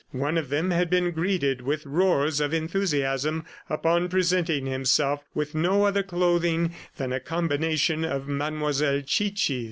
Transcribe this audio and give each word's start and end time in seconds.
One 0.29 0.35
of 0.39 0.49
them 0.49 0.71
had 0.71 0.89
been 0.89 1.11
greeted 1.11 1.61
with 1.61 1.85
roars 1.85 2.39
of 2.41 2.55
enthusiasm 2.55 3.45
upon 3.69 4.09
presenting 4.09 4.65
himself 4.65 5.23
with 5.35 5.53
no 5.53 5.83
other 5.85 6.01
clothing 6.01 6.73
than 6.97 7.13
a 7.13 7.19
"combination" 7.19 8.03
of 8.03 8.27
Mademoiselle 8.27 9.01
Chichi's. 9.03 9.59